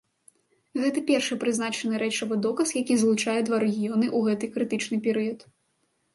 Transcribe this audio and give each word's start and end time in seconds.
Гэта 0.85 1.03
першы 1.09 1.37
прызнаны 1.43 1.99
рэчавы 2.05 2.39
доказ, 2.47 2.73
які 2.81 2.99
злучае 3.03 3.37
два 3.51 3.61
рэгіёны 3.67 4.05
ў 4.17 4.33
гэты 4.33 4.45
крытычны 4.59 4.97
перыяд. 5.07 5.39